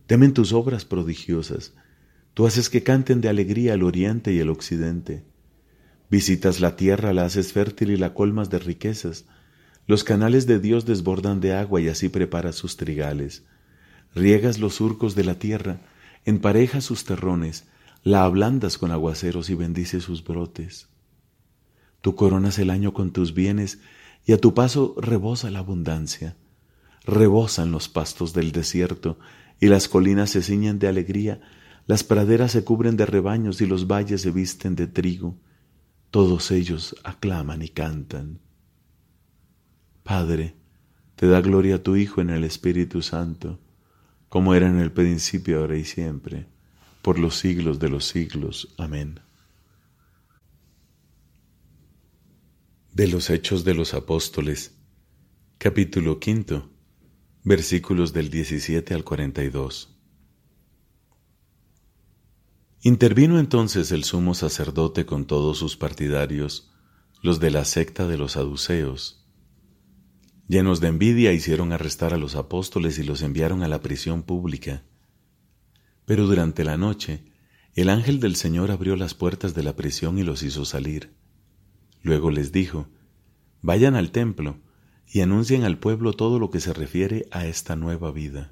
temen 0.07 0.33
tus 0.33 0.51
obras 0.51 0.85
prodigiosas. 0.85 1.75
Tú 2.33 2.47
haces 2.47 2.71
que 2.71 2.81
canten 2.81 3.21
de 3.21 3.29
alegría 3.29 3.75
el 3.75 3.83
oriente 3.83 4.33
y 4.33 4.39
el 4.39 4.49
occidente. 4.49 5.23
Visitas 6.09 6.59
la 6.59 6.75
tierra, 6.75 7.13
la 7.13 7.25
haces 7.25 7.53
fértil 7.53 7.91
y 7.91 7.97
la 7.97 8.15
colmas 8.15 8.49
de 8.49 8.57
riquezas. 8.57 9.25
Los 9.85 10.03
canales 10.03 10.47
de 10.47 10.59
Dios 10.59 10.83
desbordan 10.85 11.41
de 11.41 11.53
agua 11.53 11.79
y 11.79 11.89
así 11.89 12.09
preparas 12.09 12.55
sus 12.55 12.75
trigales. 12.75 13.43
Riegas 14.15 14.57
los 14.57 14.75
surcos 14.75 15.13
de 15.13 15.25
la 15.25 15.35
tierra, 15.35 15.81
emparejas 16.25 16.85
sus 16.85 17.05
terrones, 17.05 17.65
la 18.03 18.23
ablandas 18.23 18.77
con 18.77 18.91
aguaceros 18.91 19.49
y 19.49 19.55
bendices 19.55 20.03
sus 20.03 20.23
brotes. 20.23 20.87
Tú 22.01 22.15
coronas 22.15 22.57
el 22.59 22.69
año 22.69 22.93
con 22.93 23.11
tus 23.11 23.33
bienes 23.33 23.79
y 24.25 24.33
a 24.33 24.37
tu 24.37 24.53
paso 24.53 24.95
rebosa 24.97 25.51
la 25.51 25.59
abundancia. 25.59 26.37
Rebosan 27.03 27.71
los 27.71 27.89
pastos 27.89 28.33
del 28.33 28.51
desierto 28.51 29.19
y 29.59 29.67
las 29.67 29.89
colinas 29.89 30.29
se 30.29 30.41
ciñen 30.41 30.79
de 30.79 30.87
alegría, 30.87 31.41
las 31.87 32.03
praderas 32.03 32.51
se 32.51 32.63
cubren 32.63 32.95
de 32.95 33.05
rebaños 33.05 33.61
y 33.61 33.65
los 33.65 33.87
valles 33.87 34.21
se 34.21 34.31
visten 34.31 34.75
de 34.75 34.87
trigo. 34.87 35.37
Todos 36.11 36.51
ellos 36.51 36.95
aclaman 37.03 37.61
y 37.61 37.69
cantan. 37.69 38.39
Padre, 40.03 40.55
te 41.15 41.27
da 41.27 41.41
gloria 41.41 41.75
a 41.75 41.83
tu 41.83 41.95
Hijo 41.95 42.21
en 42.21 42.29
el 42.29 42.43
Espíritu 42.43 43.01
Santo, 43.01 43.59
como 44.29 44.53
era 44.53 44.67
en 44.67 44.79
el 44.79 44.91
principio, 44.91 45.59
ahora 45.59 45.77
y 45.77 45.83
siempre 45.83 46.47
por 47.01 47.19
los 47.19 47.37
siglos 47.37 47.79
de 47.79 47.89
los 47.89 48.05
siglos. 48.05 48.73
Amén. 48.77 49.19
De 52.93 53.07
los 53.07 53.29
Hechos 53.29 53.63
de 53.63 53.73
los 53.73 53.93
Apóstoles, 53.93 54.75
capítulo 55.57 56.19
quinto, 56.19 56.69
versículos 57.43 58.13
del 58.13 58.29
17 58.29 58.93
al 58.93 59.03
42. 59.03 59.95
Intervino 62.81 63.39
entonces 63.39 63.91
el 63.91 64.03
sumo 64.03 64.33
sacerdote 64.33 65.05
con 65.05 65.25
todos 65.25 65.57
sus 65.57 65.75
partidarios, 65.75 66.71
los 67.21 67.39
de 67.39 67.51
la 67.51 67.65
secta 67.65 68.07
de 68.07 68.17
los 68.17 68.33
saduceos. 68.33 69.27
Llenos 70.47 70.79
de 70.79 70.87
envidia 70.87 71.33
hicieron 71.33 71.73
arrestar 71.73 72.13
a 72.13 72.17
los 72.17 72.35
apóstoles 72.35 72.97
y 72.97 73.03
los 73.03 73.21
enviaron 73.21 73.63
a 73.63 73.67
la 73.67 73.81
prisión 73.81 74.23
pública. 74.23 74.83
Pero 76.09 76.25
durante 76.25 76.63
la 76.63 76.75
noche, 76.75 77.23
el 77.75 77.87
ángel 77.87 78.19
del 78.19 78.35
Señor 78.35 78.71
abrió 78.71 78.95
las 78.95 79.13
puertas 79.13 79.53
de 79.53 79.61
la 79.61 79.75
prisión 79.75 80.17
y 80.17 80.23
los 80.23 80.41
hizo 80.41 80.65
salir. 80.65 81.13
Luego 82.01 82.31
les 82.31 82.51
dijo, 82.51 82.87
Vayan 83.61 83.93
al 83.93 84.09
templo 84.09 84.59
y 85.05 85.21
anuncien 85.21 85.65
al 85.65 85.77
pueblo 85.77 86.13
todo 86.13 86.39
lo 86.39 86.49
que 86.49 86.61
se 86.61 86.73
refiere 86.73 87.27
a 87.29 87.45
esta 87.45 87.75
nueva 87.75 88.09
vida. 88.09 88.51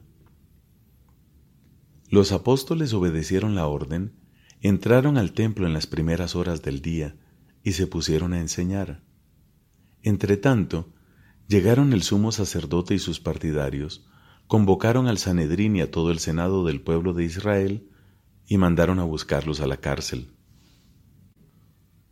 Los 2.11 2.31
apóstoles 2.31 2.93
obedecieron 2.93 3.55
la 3.55 3.65
orden, 3.65 4.13
entraron 4.61 5.17
al 5.17 5.31
templo 5.31 5.65
en 5.65 5.73
las 5.73 5.87
primeras 5.87 6.35
horas 6.35 6.61
del 6.61 6.83
día 6.83 7.15
y 7.63 7.71
se 7.71 7.87
pusieron 7.87 8.33
a 8.33 8.39
enseñar. 8.39 9.01
Entretanto, 10.03 10.93
Llegaron 11.47 11.93
el 11.93 12.03
sumo 12.03 12.31
sacerdote 12.31 12.93
y 12.93 12.99
sus 12.99 13.19
partidarios, 13.19 14.05
convocaron 14.47 15.07
al 15.07 15.17
Sanedrín 15.17 15.75
y 15.75 15.81
a 15.81 15.91
todo 15.91 16.11
el 16.11 16.19
senado 16.19 16.65
del 16.65 16.81
pueblo 16.81 17.13
de 17.13 17.25
Israel 17.25 17.89
y 18.47 18.57
mandaron 18.57 18.99
a 18.99 19.03
buscarlos 19.03 19.59
a 19.59 19.67
la 19.67 19.77
cárcel. 19.77 20.29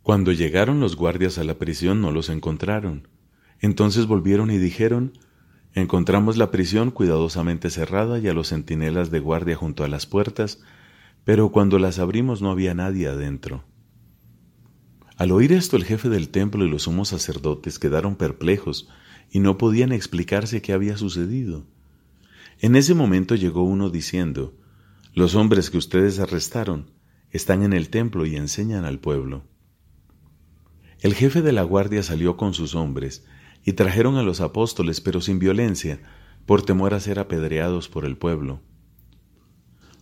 Cuando 0.02 0.32
llegaron 0.32 0.78
los 0.78 0.94
guardias 0.94 1.38
a 1.38 1.44
la 1.44 1.58
prisión 1.58 2.00
no 2.00 2.12
los 2.12 2.28
encontraron. 2.28 3.08
Entonces 3.58 4.06
volvieron 4.06 4.50
y 4.50 4.58
dijeron, 4.58 5.18
Encontramos 5.74 6.38
la 6.38 6.50
prisión 6.50 6.90
cuidadosamente 6.90 7.68
cerrada 7.68 8.18
y 8.18 8.28
a 8.28 8.32
los 8.32 8.48
centinelas 8.48 9.10
de 9.10 9.20
guardia 9.20 9.56
junto 9.56 9.84
a 9.84 9.88
las 9.88 10.06
puertas, 10.06 10.60
pero 11.24 11.50
cuando 11.50 11.78
las 11.78 11.98
abrimos 11.98 12.40
no 12.40 12.50
había 12.50 12.72
nadie 12.72 13.08
adentro. 13.08 13.64
Al 15.16 15.32
oír 15.32 15.52
esto 15.52 15.76
el 15.76 15.84
jefe 15.84 16.08
del 16.08 16.30
templo 16.30 16.64
y 16.64 16.70
los 16.70 16.84
sumos 16.84 17.08
sacerdotes 17.08 17.78
quedaron 17.78 18.16
perplejos 18.16 18.88
y 19.30 19.40
no 19.40 19.58
podían 19.58 19.92
explicarse 19.92 20.62
qué 20.62 20.72
había 20.72 20.96
sucedido. 20.96 21.66
En 22.58 22.74
ese 22.74 22.94
momento 22.94 23.34
llegó 23.34 23.62
uno 23.62 23.90
diciendo, 23.90 24.56
Los 25.12 25.34
hombres 25.34 25.70
que 25.70 25.78
ustedes 25.78 26.18
arrestaron 26.18 26.90
están 27.30 27.62
en 27.62 27.72
el 27.72 27.90
templo 27.90 28.24
y 28.24 28.36
enseñan 28.36 28.84
al 28.84 28.98
pueblo. 28.98 29.44
El 31.00 31.14
jefe 31.14 31.42
de 31.42 31.52
la 31.52 31.62
guardia 31.62 32.02
salió 32.02 32.36
con 32.36 32.54
sus 32.54 32.74
hombres 32.74 33.24
y 33.62 33.74
trajeron 33.74 34.16
a 34.16 34.22
los 34.22 34.40
apóstoles, 34.40 35.00
pero 35.00 35.20
sin 35.20 35.38
violencia, 35.38 36.00
por 36.46 36.62
temor 36.62 36.94
a 36.94 37.00
ser 37.00 37.18
apedreados 37.18 37.88
por 37.88 38.04
el 38.04 38.16
pueblo. 38.16 38.62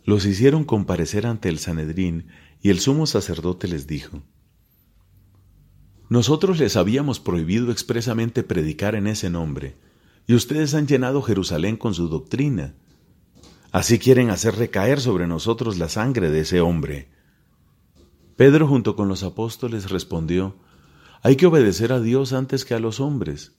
Los 0.05 0.27
hicieron 0.27 0.65
comparecer 0.65 1.27
ante 1.27 1.49
el 1.49 1.59
Sanedrín, 1.59 2.29
y 2.61 2.71
el 2.71 2.79
sumo 2.79 3.07
sacerdote 3.07 3.67
les 3.67 3.87
dijo, 3.87 4.23
Nosotros 6.09 6.59
les 6.59 6.77
habíamos 6.77 7.21
prohibido 7.21 7.73
expresamente 7.73 8.43
predicar 8.43 8.95
en 8.95 9.07
ese 9.07 9.31
nombre, 9.31 9.77
y 10.27 10.35
ustedes 10.35 10.75
han 10.75 10.87
llenado 10.87 11.23
Jerusalén 11.23 11.77
con 11.77 11.95
su 11.95 12.09
doctrina. 12.09 12.75
Así 13.73 13.99
quieren 13.99 14.31
hacer 14.31 14.57
recaer 14.57 15.01
sobre 15.01 15.27
nosotros 15.27 15.79
la 15.79 15.89
sangre 15.89 16.31
de 16.31 16.41
ese 16.41 16.61
hombre. 16.61 17.09
Pedro 18.37 18.67
junto 18.67 18.97
con 18.97 19.09
los 19.09 19.23
apóstoles 19.23 19.91
respondió, 19.91 20.57
hay 21.23 21.37
que 21.37 21.47
obedecer 21.47 21.93
a 21.93 22.01
Dios 22.01 22.33
antes 22.33 22.65
que 22.65 22.75
a 22.75 22.79
los 22.79 23.01
hombres. 23.01 23.57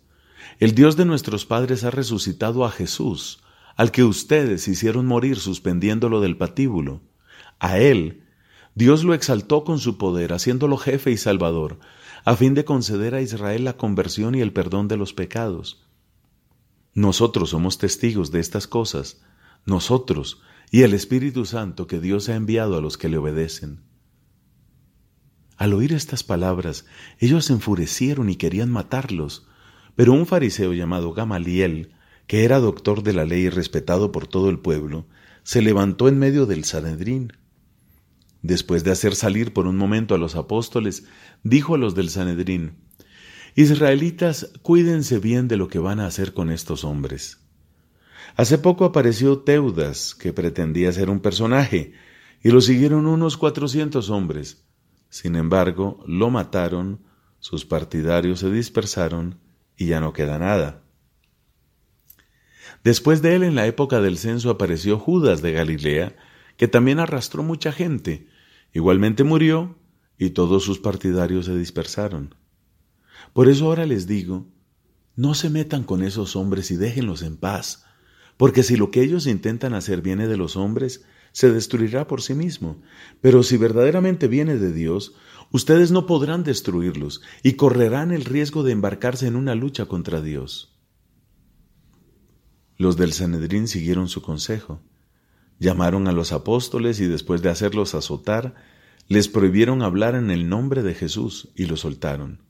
El 0.60 0.75
Dios 0.75 0.95
de 0.95 1.05
nuestros 1.05 1.45
padres 1.45 1.84
ha 1.84 1.91
resucitado 1.91 2.65
a 2.65 2.72
Jesús, 2.72 3.41
al 3.75 3.91
que 3.91 4.03
ustedes 4.03 4.67
hicieron 4.67 5.05
morir 5.05 5.38
suspendiéndolo 5.38 6.22
del 6.22 6.38
patíbulo. 6.38 7.01
A 7.60 7.77
él, 7.77 8.24
Dios 8.74 9.03
lo 9.03 9.13
exaltó 9.13 9.63
con 9.63 9.79
su 9.79 9.98
poder, 9.98 10.34
haciéndolo 10.34 10.77
jefe 10.77 11.12
y 11.12 11.17
salvador, 11.17 11.79
a 12.24 12.36
fin 12.36 12.53
de 12.53 12.65
conceder 12.65 13.15
a 13.15 13.22
Israel 13.22 13.63
la 13.63 13.77
conversión 13.77 14.36
y 14.36 14.41
el 14.41 14.53
perdón 14.53 14.88
de 14.88 14.98
los 14.98 15.13
pecados. 15.13 15.85
Nosotros 16.96 17.50
somos 17.50 17.78
testigos 17.78 18.32
de 18.32 18.40
estas 18.40 18.68
cosas, 18.68 19.22
nosotros 19.66 20.42
y 20.72 20.84
el 20.84 20.94
Espíritu 20.94 21.46
Santo 21.46 21.88
que 21.88 22.00
Dios 22.00 22.30
ha 22.30 22.36
enviado 22.36 22.78
a 22.78 22.82
los 22.82 22.98
que 22.98 23.10
le 23.10 23.18
obedecen. 23.18 23.82
Al 25.58 25.74
oír 25.74 25.92
estas 25.92 26.24
palabras, 26.24 26.86
ellos 27.20 27.46
se 27.46 27.54
enfurecieron 27.54 28.30
y 28.30 28.38
querían 28.38 28.72
matarlos. 28.72 29.46
Pero 29.96 30.14
un 30.14 30.25
fariseo 30.25 30.74
llamado 30.74 31.14
Gamaliel, 31.14 31.94
que 32.28 32.46
era 32.46 32.60
doctor 32.60 33.04
de 33.04 33.14
la 33.14 33.25
ley 33.25 33.44
y 33.44 33.50
respetado 33.50 34.12
por 34.12 34.28
todo 34.28 34.50
el 34.50 34.60
pueblo, 34.60 35.06
se 35.44 35.62
levantó 35.62 36.08
en 36.08 36.18
medio 36.18 36.46
del 36.46 36.64
Sanedrín. 36.64 37.34
Después 38.42 38.86
de 38.86 38.92
hacer 38.92 39.16
salir 39.16 39.54
por 39.54 39.68
un 39.68 39.75
momento 39.75 40.16
a 40.16 40.18
los 40.18 40.36
apóstoles, 40.36 41.06
dijo 41.44 41.75
a 41.75 41.78
los 41.78 41.94
del 41.94 42.10
Sanedrín, 42.10 42.85
Israelitas, 43.57 44.51
cuídense 44.62 45.19
bien 45.19 45.47
de 45.47 45.55
lo 45.55 45.69
que 45.69 45.79
van 45.79 46.01
a 46.01 46.07
hacer 46.07 46.33
con 46.33 46.51
estos 46.51 46.83
hombres. 46.83 47.39
Hace 48.35 48.57
poco 48.57 48.83
apareció 48.83 49.39
Teudas, 49.39 50.13
que 50.13 50.33
pretendía 50.33 50.91
ser 50.91 51.09
un 51.09 51.21
personaje, 51.21 51.93
y 52.43 52.51
lo 52.51 52.59
siguieron 52.59 53.07
unos 53.07 53.37
cuatrocientos 53.37 54.09
hombres. 54.09 54.65
Sin 55.07 55.37
embargo, 55.37 56.03
lo 56.05 56.29
mataron, 56.29 57.05
sus 57.39 57.65
partidarios 57.65 58.39
se 58.41 58.51
dispersaron 58.51 59.39
y 59.77 59.85
ya 59.85 60.01
no 60.01 60.11
queda 60.11 60.37
nada. 60.37 60.83
Después 62.83 63.22
de 63.22 63.35
él, 63.35 63.44
en 63.44 63.55
la 63.55 63.68
época 63.68 64.01
del 64.01 64.18
censo, 64.18 64.50
apareció 64.50 65.00
Judas 65.00 65.41
de 65.41 65.53
Galilea, 65.53 66.15
que 66.57 66.68
también 66.68 67.00
arrastró 67.00 67.41
mucha 67.41 67.72
gente. 67.72 68.27
Igualmente 68.74 69.24
murió 69.24 69.77
y 70.18 70.31
todos 70.31 70.63
sus 70.63 70.79
partidarios 70.79 71.46
se 71.46 71.57
dispersaron. 71.57 72.35
Por 73.35 73.50
eso 73.50 73.65
ahora 73.65 73.85
les 73.85 74.07
digo, 74.07 74.48
no 75.17 75.33
se 75.33 75.50
metan 75.50 75.83
con 75.83 76.03
esos 76.03 76.37
hombres 76.37 76.71
y 76.71 76.77
déjenlos 76.77 77.21
en 77.21 77.35
paz, 77.35 77.83
porque 78.37 78.63
si 78.63 78.77
lo 78.77 78.91
que 78.91 79.03
ellos 79.03 79.27
intentan 79.27 79.74
hacer 79.74 80.01
viene 80.01 80.29
de 80.29 80.37
los 80.37 80.55
hombres, 80.55 81.03
se 81.33 81.51
destruirá 81.51 82.07
por 82.07 82.21
sí 82.21 82.33
mismo. 82.33 82.81
Pero 83.19 83.43
si 83.43 83.57
verdaderamente 83.57 84.29
viene 84.29 84.55
de 84.55 84.71
Dios, 84.71 85.15
ustedes 85.51 85.91
no 85.91 86.05
podrán 86.05 86.45
destruirlos 86.45 87.24
y 87.43 87.55
correrán 87.55 88.13
el 88.13 88.24
riesgo 88.24 88.63
de 88.63 88.71
embarcarse 88.71 89.27
en 89.27 89.35
una 89.35 89.53
lucha 89.53 89.85
contra 89.85 90.21
Dios. 90.21 90.74
Los 92.77 92.95
del 92.95 93.11
Sanedrín 93.11 93.67
siguieron 93.67 94.07
su 94.07 94.21
consejo. 94.21 94.79
Llamaron 95.59 96.07
a 96.07 96.13
los 96.13 96.31
apóstoles 96.31 97.01
y 97.01 97.05
después 97.07 97.41
de 97.41 97.50
hacerlos 97.50 97.95
azotar, 97.95 98.55
les 99.09 99.27
prohibieron 99.27 99.81
hablar 99.81 100.15
en 100.15 100.31
el 100.31 100.48
nombre 100.48 100.83
de 100.83 100.93
Jesús 100.93 101.50
y 101.53 101.65
los 101.65 101.81
soltaron. 101.81 102.45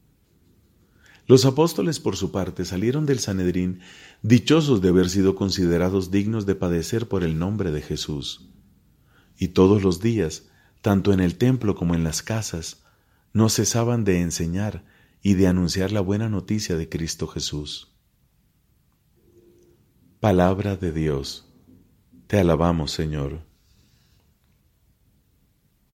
Los 1.27 1.45
apóstoles, 1.45 1.99
por 1.99 2.17
su 2.17 2.31
parte, 2.31 2.65
salieron 2.65 3.05
del 3.05 3.19
Sanedrín 3.19 3.79
dichosos 4.21 4.81
de 4.81 4.89
haber 4.89 5.09
sido 5.09 5.35
considerados 5.35 6.11
dignos 6.11 6.45
de 6.45 6.55
padecer 6.55 7.07
por 7.07 7.23
el 7.23 7.39
nombre 7.39 7.71
de 7.71 7.81
Jesús 7.81 8.49
y 9.37 9.49
todos 9.49 9.83
los 9.83 10.01
días, 10.01 10.49
tanto 10.81 11.13
en 11.13 11.19
el 11.19 11.37
templo 11.37 11.75
como 11.75 11.95
en 11.95 12.03
las 12.03 12.21
casas, 12.21 12.83
no 13.33 13.49
cesaban 13.49 14.03
de 14.03 14.21
enseñar 14.21 14.85
y 15.21 15.33
de 15.33 15.47
anunciar 15.47 15.91
la 15.91 16.01
buena 16.01 16.29
noticia 16.29 16.77
de 16.77 16.87
Cristo 16.87 17.27
Jesús. 17.27 17.91
Palabra 20.19 20.75
de 20.77 20.91
Dios. 20.91 21.51
Te 22.27 22.39
alabamos, 22.39 22.91
Señor. 22.91 23.44